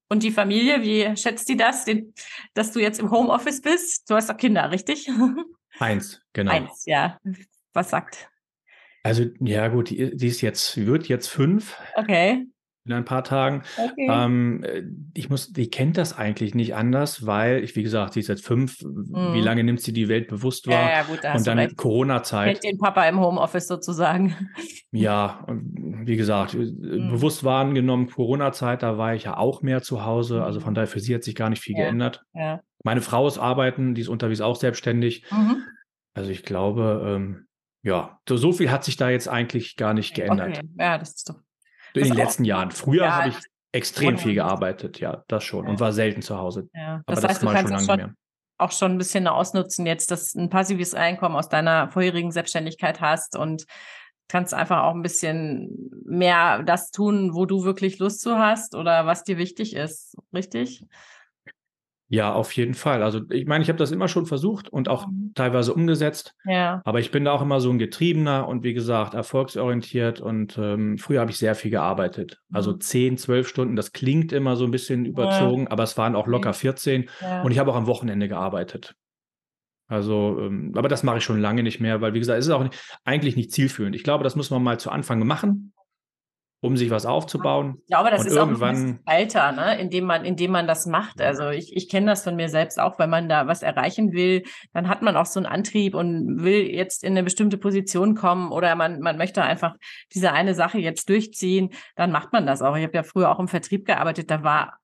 [0.08, 2.14] Und die Familie, wie schätzt die das, den,
[2.54, 4.10] dass du jetzt im Homeoffice bist?
[4.10, 5.08] Du hast doch Kinder, richtig?
[5.78, 6.50] Eins, genau.
[6.50, 7.18] Eins, ja.
[7.74, 8.28] Was sagt?
[9.04, 11.76] Also, ja, gut, die, die ist jetzt, wird jetzt fünf.
[11.94, 12.44] Okay
[12.88, 13.62] in ein paar Tagen.
[13.76, 14.08] Okay.
[14.10, 18.28] Ähm, ich muss, die kennt das eigentlich nicht anders, weil ich, wie gesagt, sie ist
[18.28, 18.82] jetzt fünf.
[18.82, 19.34] Mhm.
[19.34, 20.82] Wie lange nimmt sie die Welt bewusst wahr?
[20.82, 22.60] Ja, ja gut, da und dann Corona-Zeit.
[22.60, 24.34] Kennt den Papa im Homeoffice sozusagen.
[24.90, 27.10] Ja, und wie gesagt, mhm.
[27.10, 30.42] bewusst wahrgenommen, Corona-Zeit, da war ich ja auch mehr zu Hause.
[30.42, 30.76] Also von mhm.
[30.76, 31.84] daher für sie hat sich gar nicht viel ja.
[31.84, 32.24] geändert.
[32.32, 32.60] Ja.
[32.84, 35.24] Meine Frau ist arbeiten, die ist unterwegs auch selbstständig.
[35.30, 35.62] Mhm.
[36.14, 37.48] Also ich glaube, ähm,
[37.82, 40.58] ja, so, so, viel hat sich da jetzt eigentlich gar nicht geändert.
[40.58, 40.68] Okay.
[40.78, 41.36] Ja, das ist doch.
[41.94, 42.70] In den letzten Jahren.
[42.70, 43.36] Früher ja, habe ich
[43.72, 45.64] extrem viel gearbeitet, ja, das schon.
[45.64, 45.70] Ja.
[45.70, 46.68] Und war selten zu Hause.
[46.74, 47.02] Ja.
[47.06, 48.14] Das Aber heißt, das mal schon lange schon, mehr.
[48.58, 53.36] Auch schon ein bisschen ausnutzen, jetzt, dass ein passives Einkommen aus deiner vorherigen Selbstständigkeit hast
[53.36, 53.64] und
[54.26, 59.06] kannst einfach auch ein bisschen mehr das tun, wo du wirklich Lust zu hast oder
[59.06, 60.84] was dir wichtig ist, richtig?
[62.10, 63.02] Ja, auf jeden Fall.
[63.02, 65.32] Also ich meine, ich habe das immer schon versucht und auch mhm.
[65.34, 66.34] teilweise umgesetzt.
[66.46, 66.80] Ja.
[66.84, 70.18] Aber ich bin da auch immer so ein Getriebener und wie gesagt, erfolgsorientiert.
[70.20, 72.40] Und ähm, früher habe ich sehr viel gearbeitet.
[72.50, 72.80] Also mhm.
[72.80, 75.70] 10, 12 Stunden, das klingt immer so ein bisschen überzogen, ja.
[75.70, 77.10] aber es waren auch locker 14.
[77.20, 77.42] Ja.
[77.42, 78.94] Und ich habe auch am Wochenende gearbeitet.
[79.86, 82.52] Also, ähm, aber das mache ich schon lange nicht mehr, weil wie gesagt, es ist
[82.52, 83.94] auch nicht, eigentlich nicht zielführend.
[83.94, 85.72] Ich glaube, das muss man mal zu Anfang machen
[86.60, 87.80] um sich was aufzubauen.
[87.86, 88.74] Ja, aber das ist irgendwann...
[88.74, 89.78] auch ein Alter, ne?
[89.78, 91.20] in, dem man, in dem man das macht.
[91.20, 94.42] Also ich, ich kenne das von mir selbst auch, wenn man da was erreichen will,
[94.72, 98.50] dann hat man auch so einen Antrieb und will jetzt in eine bestimmte Position kommen
[98.50, 99.76] oder man, man möchte einfach
[100.14, 102.76] diese eine Sache jetzt durchziehen, dann macht man das auch.
[102.76, 104.77] Ich habe ja früher auch im Vertrieb gearbeitet, da war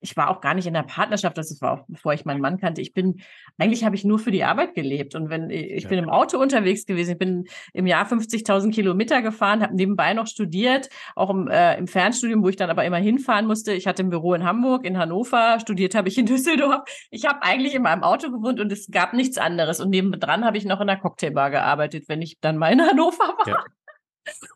[0.00, 2.58] ich war auch gar nicht in der Partnerschaft, das war auch bevor ich meinen Mann
[2.58, 2.80] kannte.
[2.80, 3.20] Ich bin,
[3.58, 5.14] eigentlich habe ich nur für die Arbeit gelebt.
[5.14, 5.88] Und wenn ich ja.
[5.88, 10.26] bin im Auto unterwegs gewesen, ich bin im Jahr 50.000 Kilometer gefahren, habe nebenbei noch
[10.26, 13.72] studiert, auch im, äh, im Fernstudium, wo ich dann aber immer hinfahren musste.
[13.72, 16.82] Ich hatte ein Büro in Hamburg, in Hannover, studiert habe ich in Düsseldorf.
[17.10, 19.80] Ich habe eigentlich in meinem Auto gewohnt und es gab nichts anderes.
[19.80, 23.34] Und nebendran habe ich noch in einer Cocktailbar gearbeitet, wenn ich dann mal in Hannover
[23.38, 23.48] war.
[23.48, 23.64] Ja.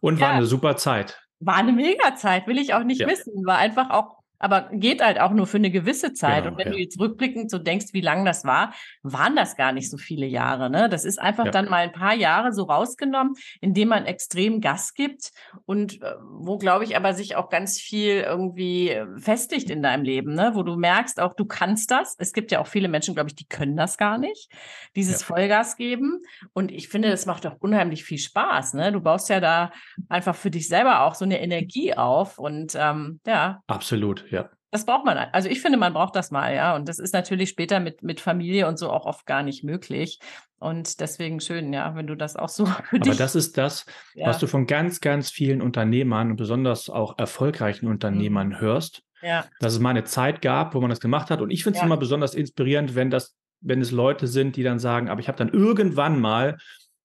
[0.00, 1.18] Und war eine super Zeit.
[1.40, 3.44] War eine mega Zeit, will ich auch nicht missen.
[3.44, 6.42] War einfach auch aber geht halt auch nur für eine gewisse Zeit.
[6.42, 6.72] Genau, und wenn ja.
[6.72, 8.74] du jetzt rückblickend so denkst, wie lang das war,
[9.04, 10.68] waren das gar nicht so viele Jahre.
[10.68, 10.88] Ne?
[10.88, 11.52] Das ist einfach ja.
[11.52, 15.30] dann mal ein paar Jahre so rausgenommen, indem man extrem Gas gibt
[15.64, 20.02] und äh, wo, glaube ich, aber sich auch ganz viel irgendwie äh, festigt in deinem
[20.02, 20.50] Leben, ne?
[20.54, 22.16] wo du merkst auch, du kannst das.
[22.18, 24.50] Es gibt ja auch viele Menschen, glaube ich, die können das gar nicht,
[24.96, 25.26] dieses ja.
[25.26, 26.20] Vollgas geben.
[26.52, 28.74] Und ich finde, das macht auch unheimlich viel Spaß.
[28.74, 28.90] Ne?
[28.90, 29.70] Du baust ja da
[30.08, 33.62] einfach für dich selber auch so eine Energie auf und ähm, ja.
[33.68, 34.50] Absolut, ja.
[34.72, 35.18] Das braucht man.
[35.18, 36.74] Also ich finde, man braucht das mal, ja.
[36.74, 40.18] Und das ist natürlich später mit, mit Familie und so auch oft gar nicht möglich.
[40.58, 43.12] Und deswegen schön, ja, wenn du das auch so für dich.
[43.12, 44.26] Aber das ist das, ja.
[44.26, 48.60] was du von ganz, ganz vielen Unternehmern und besonders auch erfolgreichen Unternehmern mhm.
[48.60, 49.02] hörst.
[49.20, 49.44] Ja.
[49.60, 51.42] Dass es mal eine Zeit gab, wo man das gemacht hat.
[51.42, 51.86] Und ich finde es ja.
[51.86, 55.38] immer besonders inspirierend, wenn das, wenn es Leute sind, die dann sagen, aber ich habe
[55.38, 56.56] dann irgendwann mal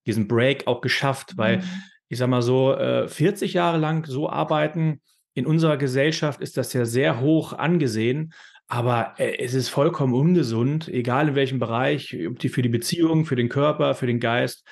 [0.06, 1.64] diesen Break auch geschafft, weil mhm.
[2.08, 2.76] ich sag mal so,
[3.08, 5.02] 40 äh, Jahre lang so arbeiten,
[5.38, 8.34] in unserer Gesellschaft ist das ja sehr hoch angesehen,
[8.68, 12.18] aber äh, es ist vollkommen ungesund, egal in welchem Bereich,
[12.50, 14.66] für die Beziehung, für den Körper, für den Geist.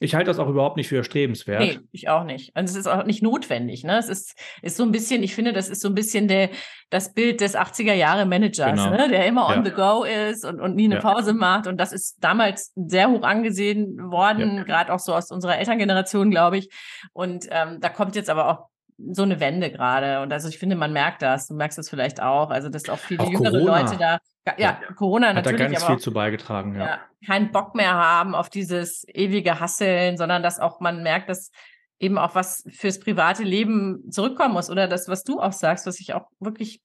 [0.00, 1.60] Ich halte das auch überhaupt nicht für erstrebenswert.
[1.60, 2.50] Nee, ich auch nicht.
[2.56, 3.84] Und es ist auch nicht notwendig.
[3.84, 3.96] Ne?
[3.96, 6.50] Es ist, ist so ein bisschen, ich finde, das ist so ein bisschen der,
[6.90, 8.90] das Bild des 80er Jahre Managers, genau.
[8.90, 9.08] ne?
[9.08, 9.64] der immer on ja.
[9.64, 11.00] the go ist und, und nie eine ja.
[11.00, 11.68] Pause macht.
[11.68, 14.62] Und das ist damals sehr hoch angesehen worden, ja.
[14.64, 16.70] gerade auch so aus unserer Elterngeneration, glaube ich.
[17.12, 18.68] Und ähm, da kommt jetzt aber auch
[18.98, 20.20] so eine Wende gerade.
[20.20, 21.46] Und also ich finde, man merkt das.
[21.46, 22.50] Du merkst das vielleicht auch.
[22.50, 23.80] Also, dass auch viele auch jüngere Corona.
[23.80, 25.60] Leute da, ja, ja, Corona hat natürlich.
[25.60, 26.86] Hat da ganz viel zu beigetragen, ja.
[26.86, 27.00] ja.
[27.26, 31.50] Keinen Bock mehr haben auf dieses ewige Hasseln, sondern dass auch man merkt, dass
[32.00, 34.70] eben auch was fürs private Leben zurückkommen muss.
[34.70, 36.80] Oder das, was du auch sagst, was ich auch wirklich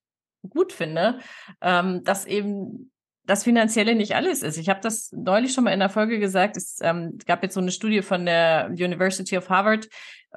[0.48, 1.20] gut finde,
[1.62, 2.92] ähm, dass eben
[3.26, 4.58] das Finanzielle nicht alles ist.
[4.58, 6.58] Ich habe das neulich schon mal in der Folge gesagt.
[6.58, 9.88] Es ähm, gab jetzt so eine Studie von der University of Harvard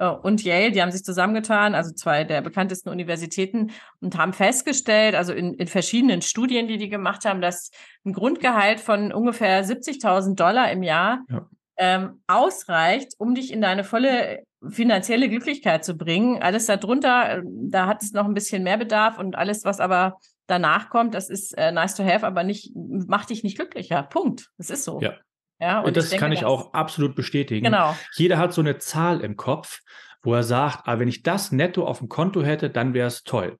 [0.05, 5.33] und Yale, die haben sich zusammengetan, also zwei der bekanntesten Universitäten, und haben festgestellt, also
[5.33, 7.71] in, in verschiedenen Studien, die die gemacht haben, dass
[8.05, 11.49] ein Grundgehalt von ungefähr 70.000 Dollar im Jahr ja.
[11.77, 16.41] ähm, ausreicht, um dich in deine volle finanzielle Glücklichkeit zu bringen.
[16.41, 20.19] Alles darunter, äh, da hat es noch ein bisschen mehr Bedarf und alles, was aber
[20.47, 24.03] danach kommt, das ist äh, nice to have, aber nicht, macht dich nicht glücklicher.
[24.03, 24.49] Punkt.
[24.57, 24.99] Das ist so.
[25.01, 25.13] Ja.
[25.59, 27.65] Ja, und, und das ich denke, kann ich auch absolut bestätigen.
[27.65, 27.95] Genau.
[28.15, 29.79] Jeder hat so eine Zahl im Kopf,
[30.21, 33.23] wo er sagt, ah, wenn ich das netto auf dem Konto hätte, dann wäre es
[33.23, 33.57] toll.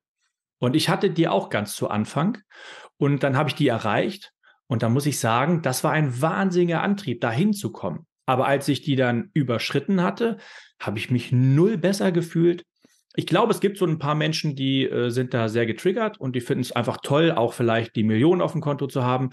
[0.60, 2.40] Und ich hatte die auch ganz zu Anfang
[2.98, 4.32] und dann habe ich die erreicht
[4.68, 8.06] und da muss ich sagen, das war ein wahnsinniger Antrieb, da hinzukommen.
[8.26, 10.38] Aber als ich die dann überschritten hatte,
[10.80, 12.66] habe ich mich null besser gefühlt,
[13.20, 16.36] ich glaube, es gibt so ein paar Menschen, die äh, sind da sehr getriggert und
[16.36, 19.32] die finden es einfach toll, auch vielleicht die Millionen auf dem Konto zu haben.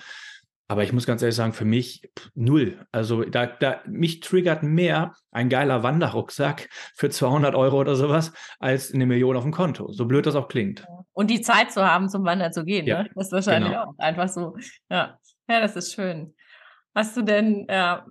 [0.66, 2.86] Aber ich muss ganz ehrlich sagen, für mich pff, null.
[2.90, 8.92] Also da, da mich triggert mehr ein geiler Wanderrucksack für 200 Euro oder sowas als
[8.92, 9.92] eine Million auf dem Konto.
[9.92, 10.86] So blöd das auch klingt.
[11.12, 13.10] Und die Zeit zu haben, zum Wandern zu gehen, ja, ne?
[13.14, 13.84] das ist wahrscheinlich genau.
[13.84, 14.56] auch einfach so.
[14.90, 15.18] Ja.
[15.48, 16.34] ja, das ist schön.
[16.94, 18.06] Hast du denn ja,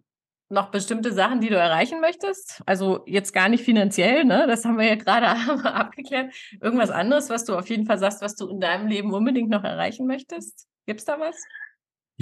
[0.50, 2.62] noch bestimmte Sachen, die du erreichen möchtest?
[2.66, 4.46] Also jetzt gar nicht finanziell, ne?
[4.48, 5.28] Das haben wir ja gerade
[5.74, 6.34] abgeklärt.
[6.62, 9.64] Irgendwas anderes, was du auf jeden Fall sagst, was du in deinem Leben unbedingt noch
[9.64, 10.68] erreichen möchtest?
[10.86, 11.36] Gibt es da was?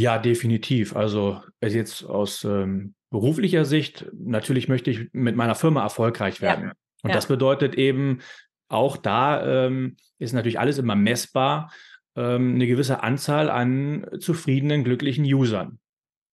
[0.01, 0.95] Ja, definitiv.
[0.95, 6.65] Also jetzt aus ähm, beruflicher Sicht, natürlich möchte ich mit meiner Firma erfolgreich werden.
[6.65, 6.73] Ja.
[7.03, 7.15] Und ja.
[7.15, 8.19] das bedeutet eben,
[8.67, 11.71] auch da ähm, ist natürlich alles immer messbar,
[12.15, 15.77] ähm, eine gewisse Anzahl an zufriedenen, glücklichen Usern.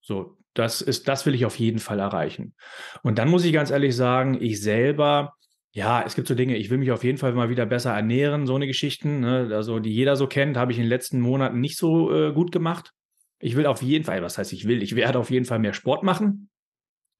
[0.01, 2.55] So, das ist, das will ich auf jeden Fall erreichen.
[3.03, 5.35] Und dann muss ich ganz ehrlich sagen, ich selber,
[5.73, 8.47] ja, es gibt so Dinge, ich will mich auf jeden Fall mal wieder besser ernähren,
[8.47, 9.51] so eine Geschichten, ne?
[9.53, 12.51] also die jeder so kennt, habe ich in den letzten Monaten nicht so äh, gut
[12.51, 12.93] gemacht.
[13.39, 15.73] Ich will auf jeden Fall, was heißt ich will, ich werde auf jeden Fall mehr
[15.73, 16.49] Sport machen.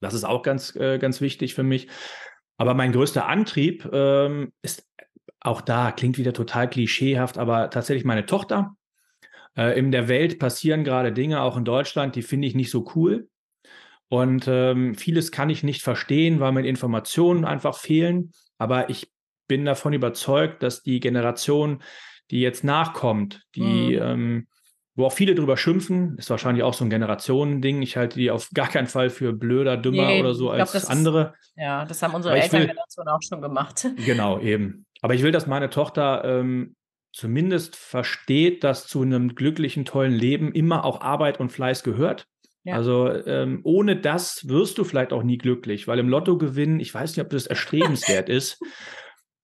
[0.01, 1.87] Das ist auch ganz, äh, ganz wichtig für mich.
[2.57, 4.85] Aber mein größter Antrieb ähm, ist
[5.39, 8.75] auch da, klingt wieder total klischeehaft, aber tatsächlich meine Tochter.
[9.55, 12.91] Äh, in der Welt passieren gerade Dinge, auch in Deutschland, die finde ich nicht so
[12.95, 13.29] cool.
[14.09, 18.33] Und ähm, vieles kann ich nicht verstehen, weil mir Informationen einfach fehlen.
[18.57, 19.11] Aber ich
[19.47, 21.83] bin davon überzeugt, dass die Generation,
[22.31, 24.01] die jetzt nachkommt, die mhm.
[24.01, 24.47] ähm,
[24.95, 27.81] wo auch viele drüber schimpfen, ist wahrscheinlich auch so ein Generationending.
[27.81, 30.89] Ich halte die auf gar keinen Fall für blöder, dümmer nee, oder so als glaub,
[30.89, 31.33] andere.
[31.39, 33.87] Ist, ja, das haben unsere Elterngeneration auch schon gemacht.
[34.05, 34.85] Genau, eben.
[35.01, 36.75] Aber ich will, dass meine Tochter ähm,
[37.13, 42.25] zumindest versteht, dass zu einem glücklichen, tollen Leben immer auch Arbeit und Fleiß gehört.
[42.63, 42.75] Ja.
[42.75, 46.93] Also ähm, ohne das wirst du vielleicht auch nie glücklich, weil im Lotto gewinnen, ich
[46.93, 48.59] weiß nicht, ob das erstrebenswert ist.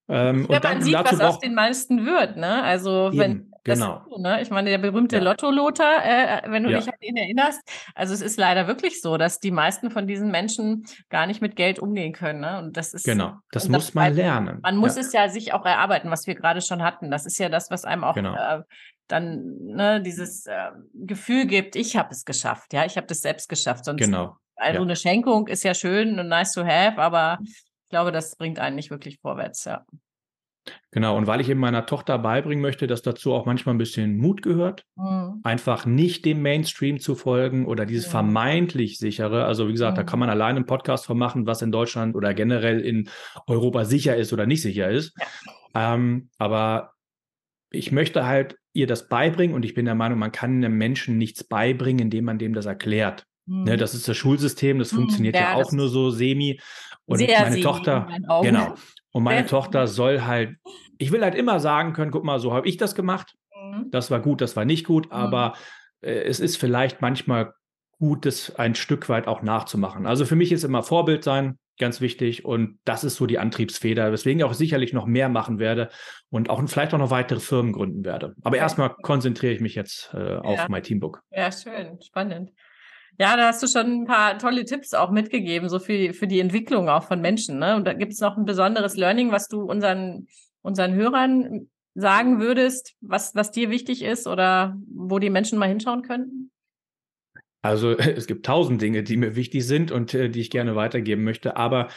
[0.08, 2.38] Ähm, ja, und dann, man sieht, was aus den meisten wird.
[2.38, 2.62] Ne?
[2.64, 4.04] Also Eben, wenn genau.
[4.10, 4.42] So, ne?
[4.42, 5.24] Ich meine, der berühmte ja.
[5.24, 6.80] Lotto-Lothar, äh, wenn du ja.
[6.80, 7.62] dich an ihn erinnerst,
[7.94, 11.56] also es ist leider wirklich so, dass die meisten von diesen Menschen gar nicht mit
[11.56, 12.40] Geld umgehen können.
[12.40, 12.60] Ne?
[12.60, 14.60] Und das ist genau, das muss das, man lernen.
[14.62, 15.02] Man muss ja.
[15.02, 17.12] es ja sich auch erarbeiten, was wir gerade schon hatten.
[17.12, 18.34] Das ist ja das, was einem auch genau.
[18.36, 18.62] äh,
[19.08, 23.50] dann ne, dieses äh, Gefühl gibt, ich habe es geschafft, ja, ich habe das selbst
[23.50, 23.86] geschafft.
[23.86, 24.38] Sonst genau.
[24.56, 28.58] Also eine Schenkung ist ja schön und nice to have, aber ich glaube, das bringt
[28.58, 29.86] einen nicht wirklich vorwärts, ja.
[30.92, 34.18] Genau, und weil ich eben meiner Tochter beibringen möchte, dass dazu auch manchmal ein bisschen
[34.18, 35.42] Mut gehört, mhm.
[35.44, 38.12] einfach nicht dem Mainstream zu folgen oder dieses mhm.
[38.12, 39.46] vermeintlich sichere.
[39.46, 39.98] Also wie gesagt, mhm.
[39.98, 43.10] da kann man allein einen Podcast von machen, was in Deutschland oder generell in
[43.48, 45.14] Europa sicher ist oder nicht sicher ist.
[45.74, 45.96] Ja.
[45.96, 46.94] Ähm, aber
[47.72, 51.18] ich möchte halt ihr das beibringen und ich bin der Meinung, man kann einem Menschen
[51.18, 53.26] nichts beibringen, indem man dem das erklärt.
[53.48, 53.78] Ne, mhm.
[53.78, 54.98] das ist das Schulsystem, das mhm.
[54.98, 56.60] funktioniert ja, ja auch nur so semi.
[57.06, 58.08] Und meine Tochter,
[58.42, 58.76] genau.
[59.16, 60.58] Und meine Sehr Tochter soll halt,
[60.98, 63.34] ich will halt immer sagen können, guck mal, so habe ich das gemacht.
[63.56, 63.90] Mhm.
[63.90, 65.14] Das war gut, das war nicht gut, mhm.
[65.14, 65.54] aber
[66.02, 67.54] äh, es ist vielleicht manchmal
[67.98, 70.06] gut, das ein Stück weit auch nachzumachen.
[70.06, 74.12] Also für mich ist immer Vorbild sein ganz wichtig und das ist so die Antriebsfeder,
[74.12, 75.92] weswegen ich auch sicherlich noch mehr machen werde
[76.30, 78.36] und auch vielleicht auch noch weitere Firmen gründen werde.
[78.44, 80.68] Aber erstmal konzentriere ich mich jetzt äh, auf ja.
[80.68, 81.24] mein Teambook.
[81.32, 82.52] Ja, schön, spannend.
[83.18, 86.40] Ja, da hast du schon ein paar tolle Tipps auch mitgegeben, so für, für die
[86.40, 87.60] Entwicklung auch von Menschen.
[87.60, 87.76] Ne?
[87.76, 90.28] Und da gibt es noch ein besonderes Learning, was du unseren,
[90.62, 96.02] unseren Hörern sagen würdest, was, was dir wichtig ist oder wo die Menschen mal hinschauen
[96.02, 96.52] könnten?
[97.62, 101.24] Also es gibt tausend Dinge, die mir wichtig sind und äh, die ich gerne weitergeben
[101.24, 101.56] möchte.
[101.56, 101.88] Aber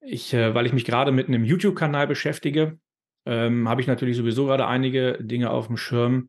[0.00, 2.78] ich, äh, weil ich mich gerade mit einem YouTube-Kanal beschäftige,
[3.24, 6.28] ähm, habe ich natürlich sowieso gerade einige Dinge auf dem Schirm.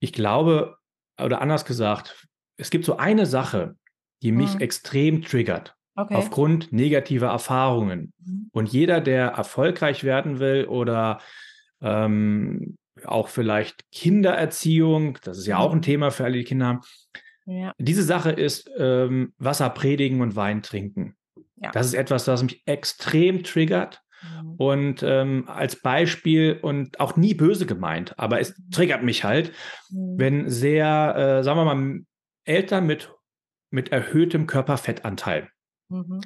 [0.00, 0.76] Ich glaube,
[1.22, 2.23] oder anders gesagt,
[2.56, 3.76] es gibt so eine Sache,
[4.22, 4.60] die mich mhm.
[4.60, 5.74] extrem triggert.
[5.96, 6.14] Okay.
[6.16, 8.12] Aufgrund negativer Erfahrungen.
[8.24, 8.48] Mhm.
[8.52, 11.20] Und jeder, der erfolgreich werden will oder
[11.80, 15.82] ähm, auch vielleicht Kindererziehung, das ist ja auch ein mhm.
[15.82, 16.80] Thema für alle, die Kinder haben.
[17.46, 17.72] Ja.
[17.78, 21.14] Diese Sache ist ähm, Wasser predigen und Wein trinken.
[21.56, 21.70] Ja.
[21.70, 24.02] Das ist etwas, das mich extrem triggert.
[24.22, 24.54] Mhm.
[24.56, 28.70] Und ähm, als Beispiel und auch nie böse gemeint, aber es mhm.
[28.70, 29.52] triggert mich halt,
[29.90, 30.14] mhm.
[30.18, 32.00] wenn sehr, äh, sagen wir mal,
[32.44, 33.12] Eltern mit,
[33.70, 35.48] mit erhöhtem Körperfettanteil
[35.88, 36.20] mhm.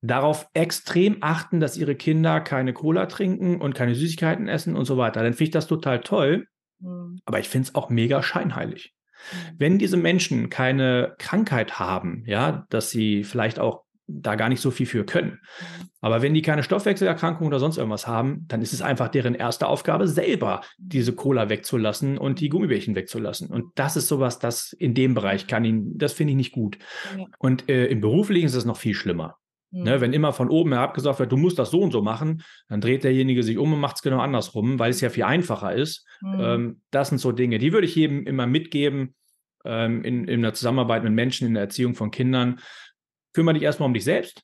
[0.00, 4.96] darauf extrem achten, dass ihre Kinder keine Cola trinken und keine Süßigkeiten essen und so
[4.96, 5.22] weiter.
[5.22, 6.46] Dann finde ich das total toll,
[6.78, 7.20] mhm.
[7.24, 8.94] aber ich finde es auch mega scheinheilig.
[9.32, 9.54] Mhm.
[9.58, 14.70] Wenn diese Menschen keine Krankheit haben, ja, dass sie vielleicht auch da gar nicht so
[14.70, 15.40] viel für können.
[15.60, 15.88] Mhm.
[16.00, 19.66] Aber wenn die keine Stoffwechselerkrankung oder sonst irgendwas haben, dann ist es einfach deren erste
[19.66, 23.48] Aufgabe, selber diese Cola wegzulassen und die Gummibärchen wegzulassen.
[23.48, 26.78] Und das ist sowas, das in dem Bereich kann ihn, das finde ich nicht gut.
[27.16, 27.24] Ja.
[27.38, 29.36] Und äh, im Beruflichen ist es noch viel schlimmer.
[29.70, 29.82] Mhm.
[29.82, 32.42] Ne, wenn immer von oben herab gesagt wird, du musst das so und so machen,
[32.68, 35.74] dann dreht derjenige sich um und macht es genau andersrum, weil es ja viel einfacher
[35.74, 36.06] ist.
[36.20, 36.40] Mhm.
[36.40, 39.14] Ähm, das sind so Dinge, die würde ich jedem immer mitgeben
[39.64, 42.60] ähm, in, in der Zusammenarbeit mit Menschen, in der Erziehung von Kindern
[43.32, 44.42] kümmere dich erstmal um dich selbst.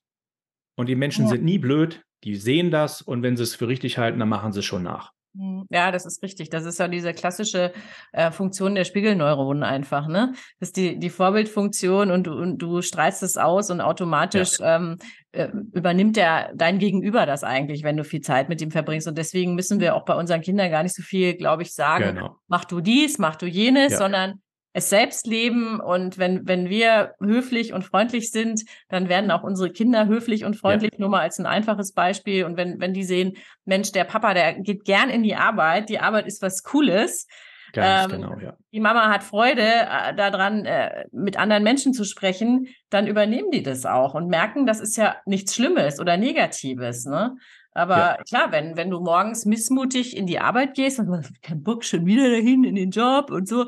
[0.76, 1.30] Und die Menschen ja.
[1.30, 4.52] sind nie blöd, die sehen das und wenn sie es für richtig halten, dann machen
[4.52, 5.12] sie es schon nach.
[5.36, 6.50] Hm, ja, das ist richtig.
[6.50, 7.72] Das ist ja diese klassische
[8.12, 10.32] äh, Funktion der Spiegelneuronen einfach, ne?
[10.60, 14.76] Das ist die, die Vorbildfunktion und, und du strahlst es aus und automatisch ja.
[14.76, 14.96] ähm,
[15.32, 19.08] äh, übernimmt der dein Gegenüber das eigentlich, wenn du viel Zeit mit ihm verbringst.
[19.08, 22.14] Und deswegen müssen wir auch bei unseren Kindern gar nicht so viel, glaube ich, sagen,
[22.14, 22.36] genau.
[22.48, 23.98] mach du dies, mach du jenes, ja.
[23.98, 24.40] sondern
[24.76, 29.70] es selbst leben und wenn, wenn wir höflich und freundlich sind, dann werden auch unsere
[29.70, 31.00] Kinder höflich und freundlich, ja.
[31.00, 32.44] nur mal als ein einfaches Beispiel.
[32.44, 35.98] Und wenn, wenn die sehen, Mensch, der Papa, der geht gern in die Arbeit, die
[35.98, 37.26] Arbeit ist was Cooles,
[37.72, 38.56] Ganz ähm, genau, ja.
[38.72, 43.62] Die Mama hat Freude äh, daran, äh, mit anderen Menschen zu sprechen, dann übernehmen die
[43.62, 47.06] das auch und merken, das ist ja nichts Schlimmes oder Negatives.
[47.06, 47.36] Ne?
[47.72, 48.16] Aber ja.
[48.28, 52.06] klar, wenn, wenn du morgens missmutig in die Arbeit gehst und sagst, kein Bock, schon
[52.06, 53.66] wieder dahin in den Job und so,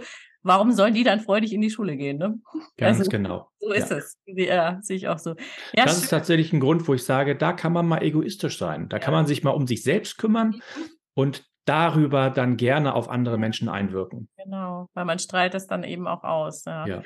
[0.48, 2.18] warum sollen die dann freudig in die Schule gehen?
[2.18, 2.40] Ne?
[2.76, 3.50] Ganz also, genau.
[3.60, 3.96] So ist ja.
[3.96, 4.18] es.
[4.26, 5.36] Ja, sehe ich auch so.
[5.74, 8.88] Ja, das ist tatsächlich ein Grund, wo ich sage, da kann man mal egoistisch sein.
[8.88, 9.02] Da ja.
[9.02, 10.82] kann man sich mal um sich selbst kümmern mhm.
[11.14, 14.28] und darüber dann gerne auf andere Menschen einwirken.
[14.42, 16.64] Genau, weil man strahlt es dann eben auch aus.
[16.64, 17.02] Ja.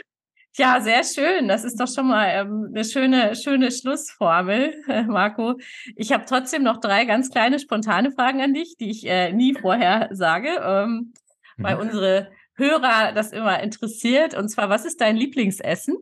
[0.55, 0.81] ja.
[0.81, 1.49] Sehr schön.
[1.49, 5.59] Das ist doch schon mal ähm, eine schöne, schöne Schlussformel, äh, Marco.
[5.97, 9.55] Ich habe trotzdem noch drei ganz kleine spontane Fragen an dich, die ich äh, nie
[9.55, 11.13] vorher sage, ähm,
[11.57, 11.63] mhm.
[11.65, 14.35] weil unsere Hörer das immer interessiert.
[14.35, 15.97] Und zwar, was ist dein Lieblingsessen?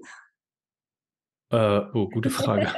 [1.50, 2.72] Äh, oh, gute Frage.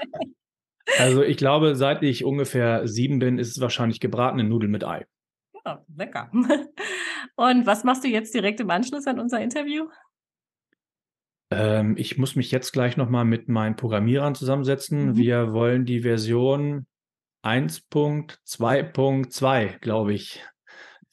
[0.98, 5.06] also ich glaube, seit ich ungefähr sieben bin, ist es wahrscheinlich gebratene Nudeln mit Ei.
[5.64, 6.30] Ja, lecker.
[7.36, 9.88] Und was machst du jetzt direkt im Anschluss an unser Interview?
[11.50, 15.10] Ähm, ich muss mich jetzt gleich nochmal mit meinen Programmierern zusammensetzen.
[15.10, 15.16] Mhm.
[15.16, 16.86] Wir wollen die Version
[17.44, 20.44] 1.2.2, glaube ich,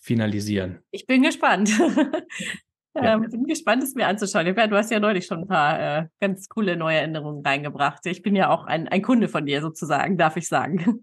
[0.09, 0.79] finalisieren.
[0.89, 1.69] Ich bin gespannt.
[2.95, 3.13] Ja.
[3.13, 4.47] Ähm, bin gespannt, es mir anzuschauen.
[4.47, 8.03] Du hast ja neulich schon ein paar äh, ganz coole neue Änderungen reingebracht.
[8.07, 10.99] Ich bin ja auch ein, ein Kunde von dir sozusagen, darf ich sagen.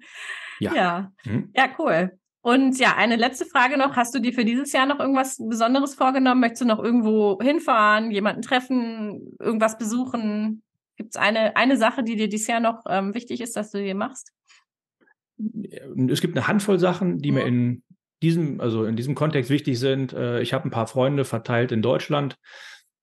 [0.58, 0.74] Ja.
[0.74, 1.52] Ja, mhm.
[1.54, 2.18] ja cool.
[2.42, 3.94] Und ja, eine letzte Frage noch.
[3.94, 6.40] Hast du dir für dieses Jahr noch irgendwas Besonderes vorgenommen?
[6.40, 10.64] Möchtest du noch irgendwo hinfahren, jemanden treffen, irgendwas besuchen?
[10.96, 13.78] Gibt es eine, eine Sache, die dir dieses Jahr noch ähm, wichtig ist, dass du
[13.78, 14.32] dir machst?
[16.08, 17.36] Es gibt eine Handvoll Sachen, die mhm.
[17.36, 17.82] mir in
[18.22, 20.12] diesem, also in diesem Kontext wichtig sind.
[20.12, 22.36] Äh, ich habe ein paar Freunde verteilt in Deutschland,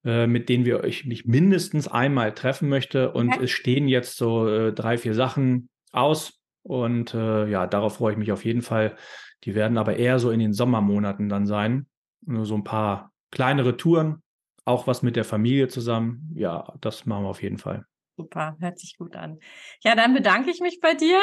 [0.04, 3.12] äh, mit denen wir ich mich mindestens einmal treffen möchte.
[3.12, 3.44] Und okay.
[3.44, 6.40] es stehen jetzt so äh, drei, vier Sachen aus.
[6.66, 8.96] Und ja, darauf freue ich mich auf jeden Fall.
[9.44, 11.86] Die werden aber eher so in den Sommermonaten dann sein.
[12.24, 14.22] Nur so ein paar kleinere Touren,
[14.64, 16.32] auch was mit der Familie zusammen.
[16.34, 17.84] Ja, das machen wir auf jeden Fall.
[18.16, 19.40] Super, hört sich gut an.
[19.82, 21.20] Ja, dann bedanke ich mich bei dir.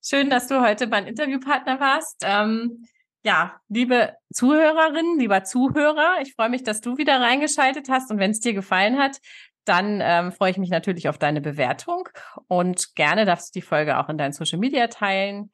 [0.00, 2.22] Schön, dass du heute mein Interviewpartner warst.
[2.24, 2.86] Ähm,
[3.26, 8.30] ja, liebe Zuhörerinnen, lieber Zuhörer, ich freue mich, dass du wieder reingeschaltet hast und wenn
[8.30, 9.18] es dir gefallen hat,
[9.64, 12.08] dann ähm, freue ich mich natürlich auf deine Bewertung
[12.46, 15.50] und gerne darfst du die Folge auch in deinen Social Media teilen.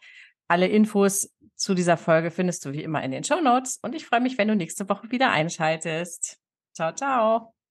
[0.48, 4.04] Alle Infos zu dieser Folge findest du wie immer in den Show Notes und ich
[4.04, 6.36] freue mich, wenn du nächste Woche wieder einschaltest.
[6.74, 7.61] Ciao, ciao.